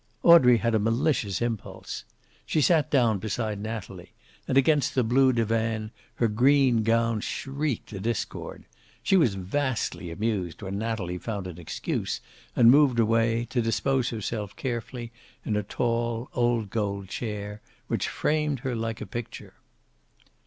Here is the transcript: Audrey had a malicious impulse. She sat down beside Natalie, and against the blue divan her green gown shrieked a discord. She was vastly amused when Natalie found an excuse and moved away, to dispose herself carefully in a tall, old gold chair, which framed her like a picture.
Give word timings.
Audrey 0.23 0.57
had 0.57 0.73
a 0.73 0.79
malicious 0.79 1.43
impulse. 1.43 2.05
She 2.47 2.59
sat 2.59 2.89
down 2.89 3.19
beside 3.19 3.59
Natalie, 3.59 4.13
and 4.47 4.57
against 4.57 4.95
the 4.95 5.03
blue 5.03 5.31
divan 5.31 5.91
her 6.15 6.27
green 6.27 6.81
gown 6.81 7.19
shrieked 7.21 7.93
a 7.93 7.99
discord. 7.99 8.65
She 9.03 9.15
was 9.15 9.35
vastly 9.35 10.09
amused 10.09 10.63
when 10.63 10.79
Natalie 10.79 11.19
found 11.19 11.45
an 11.45 11.59
excuse 11.59 12.19
and 12.55 12.71
moved 12.71 12.99
away, 12.99 13.45
to 13.51 13.61
dispose 13.61 14.09
herself 14.09 14.55
carefully 14.55 15.11
in 15.45 15.55
a 15.55 15.61
tall, 15.61 16.31
old 16.33 16.71
gold 16.71 17.07
chair, 17.07 17.61
which 17.85 18.07
framed 18.09 18.61
her 18.61 18.75
like 18.75 19.01
a 19.01 19.05
picture. 19.05 19.53